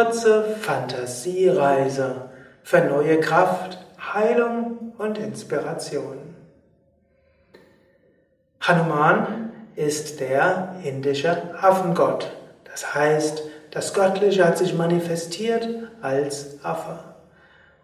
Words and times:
kurze 0.00 0.56
Fantasiereise 0.62 2.30
für 2.62 2.80
neue 2.80 3.20
Kraft, 3.20 3.78
Heilung 4.14 4.94
und 4.96 5.18
Inspiration. 5.18 6.16
Hanuman 8.60 9.52
ist 9.76 10.20
der 10.20 10.76
indische 10.84 11.36
Affengott. 11.60 12.30
Das 12.64 12.94
heißt, 12.94 13.42
das 13.72 13.92
Göttliche 13.92 14.46
hat 14.46 14.56
sich 14.56 14.74
manifestiert 14.74 15.68
als 16.00 16.64
Affe. 16.64 17.00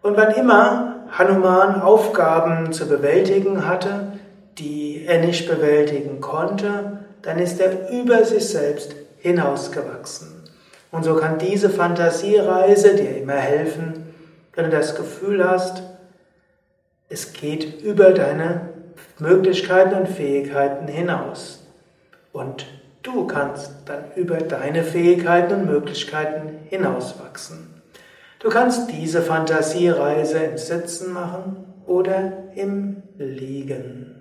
Und 0.01 0.17
wann 0.17 0.33
immer 0.33 0.95
Hanuman 1.11 1.81
Aufgaben 1.81 2.73
zu 2.73 2.87
bewältigen 2.87 3.67
hatte, 3.67 4.13
die 4.57 5.05
er 5.05 5.19
nicht 5.19 5.47
bewältigen 5.47 6.19
konnte, 6.19 7.05
dann 7.21 7.37
ist 7.37 7.59
er 7.61 7.91
über 7.91 8.23
sich 8.25 8.49
selbst 8.49 8.95
hinausgewachsen. 9.19 10.36
Und 10.91 11.03
so 11.03 11.15
kann 11.15 11.37
diese 11.37 11.69
Fantasiereise 11.69 12.95
dir 12.95 13.17
immer 13.17 13.33
helfen, 13.33 14.13
wenn 14.53 14.65
du 14.65 14.71
das 14.71 14.95
Gefühl 14.95 15.47
hast, 15.47 15.83
es 17.09 17.33
geht 17.33 17.81
über 17.81 18.11
deine 18.11 18.69
Möglichkeiten 19.19 19.95
und 19.95 20.07
Fähigkeiten 20.07 20.87
hinaus. 20.87 21.65
Und 22.33 22.65
du 23.03 23.27
kannst 23.27 23.71
dann 23.85 24.11
über 24.15 24.37
deine 24.37 24.83
Fähigkeiten 24.83 25.53
und 25.53 25.65
Möglichkeiten 25.65 26.59
hinauswachsen. 26.69 27.81
Du 28.39 28.49
kannst 28.49 28.91
diese 28.91 29.21
Fantasiereise 29.21 30.37
im 30.39 30.57
Sitzen 30.57 31.11
machen 31.11 31.73
oder 31.85 32.33
im 32.55 33.03
Liegen. 33.17 34.13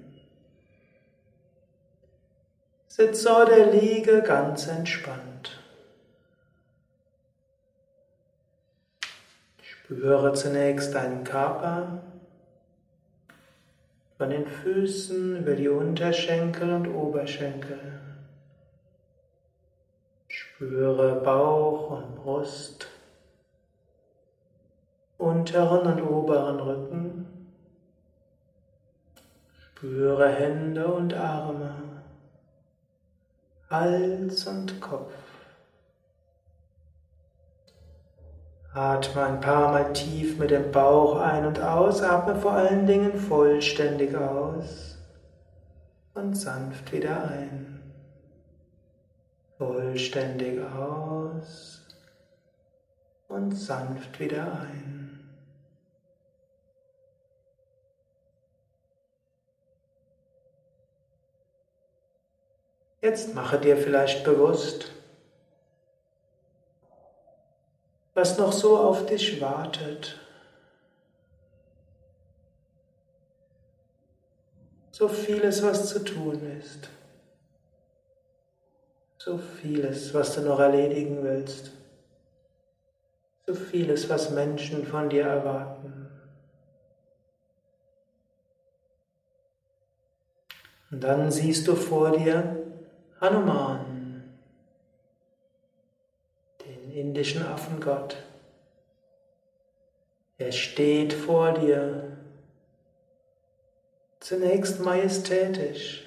Sitze 2.89 3.31
oder 3.31 3.67
liege 3.67 4.23
ganz 4.23 4.69
entspannt. 4.69 5.36
Spüre 9.87 10.33
zunächst 10.33 10.97
deinen 10.97 11.23
Körper 11.23 12.03
von 14.19 14.31
den 14.31 14.45
Füßen 14.45 15.37
über 15.37 15.55
die 15.55 15.69
Unterschenkel 15.69 16.73
und 16.73 16.89
Oberschenkel. 16.89 17.79
Spüre 20.27 21.21
Bauch 21.21 22.03
und 22.03 22.17
Brust, 22.17 22.89
unteren 25.19 25.87
und 25.87 26.03
oberen 26.03 26.59
Rücken. 26.59 27.49
Spüre 29.61 30.29
Hände 30.31 30.89
und 30.89 31.15
Arme, 31.15 31.77
Hals 33.71 34.49
und 34.49 34.81
Kopf. 34.81 35.13
Atme 38.77 39.23
ein 39.23 39.41
paar 39.41 39.73
Mal 39.73 39.95
tief 39.95 40.39
mit 40.39 40.51
dem 40.51 40.71
Bauch 40.71 41.17
ein 41.17 41.47
und 41.47 41.59
aus, 41.61 42.03
atme 42.03 42.37
vor 42.37 42.53
allen 42.53 42.87
Dingen 42.87 43.19
vollständig 43.19 44.15
aus 44.15 44.99
und 46.13 46.35
sanft 46.35 46.93
wieder 46.93 47.25
ein. 47.31 47.81
Vollständig 49.57 50.61
aus 50.61 51.87
und 53.29 53.53
sanft 53.53 54.21
wieder 54.21 54.61
ein. 54.61 55.27
Jetzt 63.01 63.35
mache 63.35 63.59
dir 63.59 63.79
vielleicht 63.79 64.23
bewusst, 64.23 64.96
was 68.17 68.39
noch 68.39 68.51
so 68.51 68.79
auf 68.79 69.05
dich 69.05 69.43
wartet. 69.43 70.19
So 74.91 75.07
vieles, 75.07 75.63
was 75.63 75.91
zu 75.91 76.03
tun 76.03 76.41
ist. 76.59 76.89
So 79.19 79.37
vieles, 79.37 80.15
was 80.15 80.35
du 80.35 80.41
noch 80.41 80.59
erledigen 80.59 81.23
willst. 81.23 81.73
So 83.47 83.55
vieles, 83.55 84.09
was 84.09 84.31
Menschen 84.31 84.87
von 84.87 85.11
dir 85.11 85.27
erwarten. 85.27 86.09
Und 90.91 91.05
dann 91.05 91.31
siehst 91.31 91.69
du 91.69 91.77
vor 91.77 92.17
dir 92.17 92.65
Hanuman 93.21 93.96
indischen 96.97 97.45
Affengott. 97.45 98.17
Er 100.39 100.51
steht 100.51 101.13
vor 101.13 101.53
dir, 101.53 102.17
zunächst 104.21 104.81
majestätisch, 104.81 106.07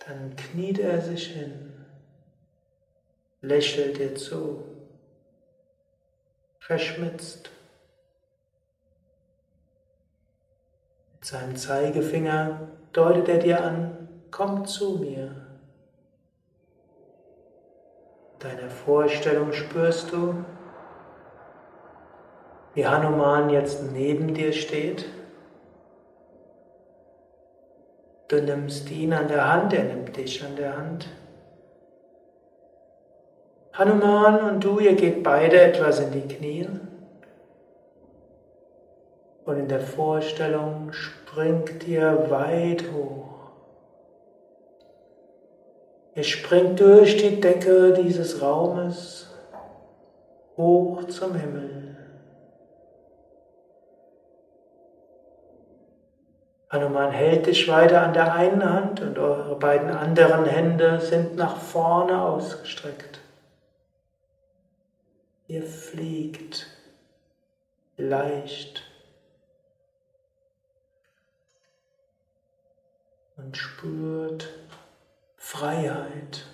dann 0.00 0.34
kniet 0.34 0.80
er 0.80 1.00
sich 1.00 1.28
hin, 1.28 1.72
lächelt 3.40 3.98
dir 3.98 4.16
zu, 4.16 4.64
verschmitzt. 6.58 7.50
Mit 11.12 11.24
seinem 11.24 11.56
Zeigefinger 11.56 12.68
deutet 12.92 13.28
er 13.28 13.38
dir 13.38 13.64
an, 13.64 14.08
komm 14.32 14.66
zu 14.66 14.98
mir 14.98 15.43
deiner 18.44 18.68
Vorstellung 18.68 19.52
spürst 19.52 20.12
du, 20.12 20.44
wie 22.74 22.86
Hanuman 22.86 23.48
jetzt 23.48 23.90
neben 23.92 24.34
dir 24.34 24.52
steht. 24.52 25.06
Du 28.28 28.42
nimmst 28.42 28.90
ihn 28.90 29.12
an 29.12 29.28
der 29.28 29.50
Hand, 29.50 29.72
er 29.72 29.84
nimmt 29.84 30.16
dich 30.16 30.44
an 30.44 30.56
der 30.56 30.76
Hand. 30.76 31.08
Hanuman 33.72 34.50
und 34.50 34.64
du, 34.64 34.78
ihr 34.78 34.94
geht 34.94 35.22
beide 35.22 35.60
etwas 35.60 36.00
in 36.00 36.12
die 36.12 36.34
Knie. 36.34 36.68
Und 39.44 39.58
in 39.58 39.68
der 39.68 39.80
Vorstellung 39.80 40.92
springt 40.92 41.86
ihr 41.86 42.30
weit 42.30 42.84
hoch. 42.92 43.43
Ihr 46.14 46.24
springt 46.24 46.78
durch 46.78 47.16
die 47.16 47.40
Decke 47.40 47.92
dieses 47.92 48.40
Raumes 48.40 49.28
hoch 50.56 51.04
zum 51.08 51.34
Himmel. 51.34 51.96
Hanuman 56.70 57.10
hält 57.10 57.46
dich 57.46 57.68
weiter 57.68 58.02
an 58.02 58.12
der 58.12 58.32
einen 58.32 58.68
Hand 58.68 59.00
und 59.00 59.18
eure 59.18 59.56
beiden 59.56 59.90
anderen 59.90 60.44
Hände 60.44 61.00
sind 61.00 61.36
nach 61.36 61.56
vorne 61.56 62.20
ausgestreckt. 62.20 63.20
Ihr 65.46 65.62
fliegt 65.62 66.66
leicht 67.96 68.82
und 73.36 73.56
spürt 73.56 74.48
Freiheit. 75.54 76.44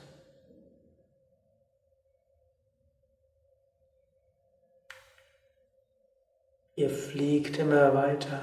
Ihr 6.74 6.90
fliegt 6.90 7.58
immer 7.58 7.94
weiter. 7.94 8.42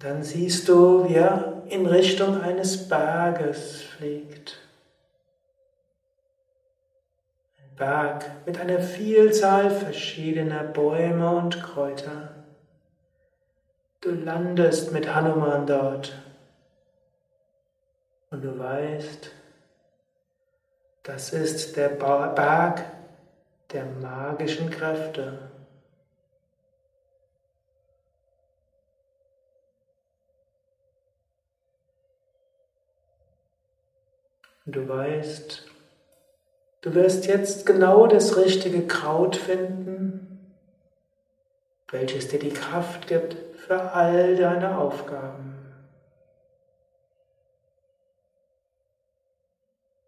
Dann 0.00 0.24
siehst 0.24 0.68
du, 0.68 1.08
wie 1.08 1.14
er 1.14 1.62
in 1.68 1.86
Richtung 1.86 2.40
eines 2.40 2.88
Berges 2.88 3.80
fliegt. 3.80 4.58
Ein 7.58 7.76
Berg 7.76 8.44
mit 8.44 8.58
einer 8.58 8.80
Vielzahl 8.80 9.70
verschiedener 9.70 10.64
Bäume 10.64 11.30
und 11.30 11.62
Kräuter. 11.62 12.35
Du 14.00 14.10
landest 14.10 14.92
mit 14.92 15.12
Hanuman 15.12 15.66
dort 15.66 16.14
und 18.30 18.42
du 18.42 18.58
weißt, 18.58 19.30
das 21.02 21.32
ist 21.32 21.76
der 21.76 21.88
Berg 21.88 22.84
der 23.72 23.84
magischen 23.84 24.70
Kräfte. 24.70 25.50
Und 34.66 34.74
du 34.74 34.88
weißt, 34.88 35.64
du 36.80 36.94
wirst 36.94 37.26
jetzt 37.26 37.66
genau 37.66 38.08
das 38.08 38.36
richtige 38.36 38.86
Kraut 38.86 39.36
finden, 39.36 40.54
welches 41.88 42.28
dir 42.28 42.40
die 42.40 42.50
Kraft 42.50 43.06
gibt, 43.06 43.45
für 43.66 43.92
all 43.92 44.36
deine 44.36 44.78
Aufgaben. 44.78 45.54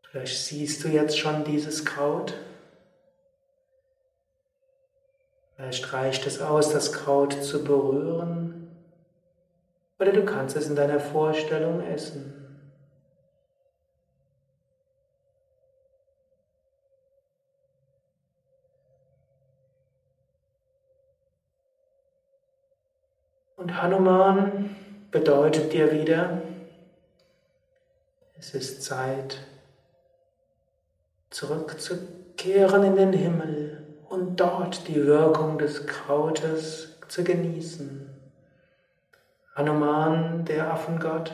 Vielleicht 0.03 0.39
siehst 0.39 0.85
du 0.85 0.89
jetzt 0.89 1.19
schon 1.19 1.45
dieses 1.45 1.85
Kraut. 1.85 2.35
Vielleicht 5.57 5.93
reicht 5.93 6.27
es 6.27 6.41
aus, 6.41 6.73
das 6.73 6.93
Kraut 6.93 7.33
zu 7.43 7.65
berühren. 7.65 8.71
Oder 9.99 10.13
du 10.13 10.25
kannst 10.25 10.57
es 10.57 10.69
in 10.69 10.77
deiner 10.77 11.01
Vorstellung 11.01 11.83
essen. 11.83 12.48
Und 23.59 23.83
Hanuman 23.83 24.77
bedeutet 25.11 25.73
dir 25.73 25.91
wieder, 25.91 26.43
es 28.39 28.55
ist 28.55 28.85
Zeit, 28.85 29.39
zurückzukehren 31.29 32.85
in 32.85 32.95
den 32.95 33.13
Himmel 33.13 33.85
und 34.09 34.39
dort 34.39 34.87
die 34.87 35.05
Wirkung 35.05 35.59
des 35.59 35.89
Krautes 35.89 37.01
zu 37.09 37.25
genießen. 37.25 38.09
Hanuman, 39.57 40.45
der 40.45 40.73
Affengott, 40.73 41.33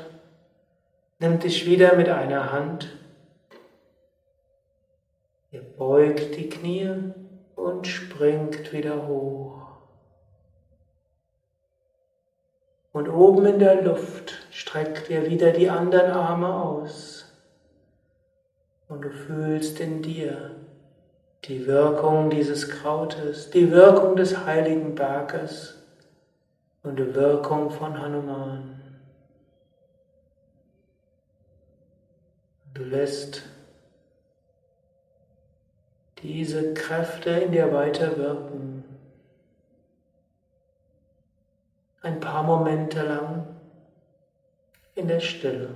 nimmt 1.18 1.44
dich 1.44 1.66
wieder 1.66 1.94
mit 1.94 2.08
einer 2.08 2.52
Hand. 2.52 2.88
Ihr 5.50 5.60
beugt 5.60 6.36
die 6.36 6.48
Knie 6.48 7.12
und 7.54 7.86
springt 7.86 8.72
wieder 8.72 9.06
hoch. 9.06 9.63
Und 12.94 13.08
oben 13.08 13.44
in 13.44 13.58
der 13.58 13.82
Luft 13.82 14.46
streckt 14.52 15.10
ihr 15.10 15.28
wieder 15.28 15.50
die 15.50 15.68
anderen 15.68 16.12
Arme 16.12 16.54
aus. 16.54 17.26
Und 18.88 19.02
du 19.02 19.10
fühlst 19.10 19.80
in 19.80 20.00
dir 20.00 20.52
die 21.42 21.66
Wirkung 21.66 22.30
dieses 22.30 22.68
Krautes, 22.68 23.50
die 23.50 23.72
Wirkung 23.72 24.14
des 24.14 24.46
heiligen 24.46 24.94
Berges 24.94 25.82
und 26.84 27.00
die 27.00 27.14
Wirkung 27.16 27.70
von 27.70 28.00
Hanuman. 28.00 28.80
Du 32.74 32.84
lässt 32.84 33.42
diese 36.22 36.74
Kräfte 36.74 37.30
in 37.30 37.50
dir 37.50 37.72
weiter 37.72 38.16
wirken. 38.16 38.73
Ein 42.04 42.20
paar 42.20 42.42
Momente 42.42 43.02
lang 43.02 43.46
in 44.94 45.08
der 45.08 45.20
Stille. 45.20 45.70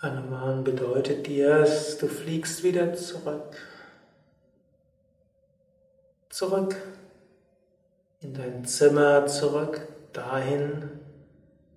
Hanuman 0.00 0.64
bedeutet 0.64 1.26
dir, 1.26 1.66
du 2.00 2.08
fliegst 2.08 2.62
wieder 2.62 2.94
zurück. 2.94 3.56
Zurück 6.28 6.76
in 8.20 8.34
dein 8.34 8.64
Zimmer, 8.64 9.26
zurück 9.26 9.80
dahin, 10.12 10.90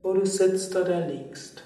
wo 0.02 0.14
du 0.14 0.26
sitzt 0.26 0.76
oder 0.76 1.02
liegst. 1.08 1.64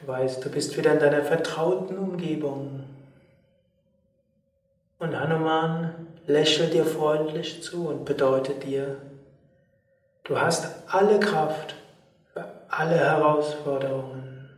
Du 0.00 0.06
weißt, 0.06 0.44
du 0.44 0.50
bist 0.50 0.76
wieder 0.76 0.92
in 0.92 1.00
deiner 1.00 1.22
vertrauten 1.22 1.98
Umgebung. 1.98 2.84
Und 4.98 5.18
Hanuman 5.18 6.06
lächelt 6.26 6.72
dir 6.72 6.84
freundlich 6.84 7.62
zu 7.62 7.88
und 7.88 8.04
bedeutet 8.04 8.64
dir, 8.64 8.96
Du 10.30 10.40
hast 10.40 10.68
alle 10.86 11.18
Kraft 11.18 11.74
für 12.32 12.44
alle 12.68 12.96
Herausforderungen. 12.96 14.48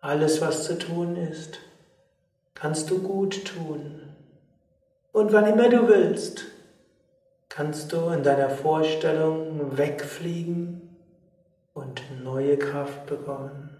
Alles, 0.00 0.40
was 0.40 0.64
zu 0.64 0.76
tun 0.76 1.14
ist, 1.14 1.60
kannst 2.52 2.90
du 2.90 3.00
gut 3.00 3.44
tun. 3.44 4.12
Und 5.12 5.32
wann 5.32 5.46
immer 5.46 5.68
du 5.68 5.86
willst, 5.86 6.46
kannst 7.48 7.92
du 7.92 8.08
in 8.08 8.24
deiner 8.24 8.50
Vorstellung 8.50 9.78
wegfliegen 9.78 10.98
und 11.72 12.02
neue 12.24 12.58
Kraft 12.58 13.06
bekommen. 13.06 13.70